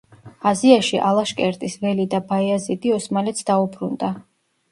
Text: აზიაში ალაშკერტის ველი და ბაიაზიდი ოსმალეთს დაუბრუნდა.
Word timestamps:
აზიაში 0.51 1.01
ალაშკერტის 1.09 1.75
ველი 1.83 2.07
და 2.13 2.21
ბაიაზიდი 2.31 2.93
ოსმალეთს 2.97 3.47
დაუბრუნდა. 3.51 4.13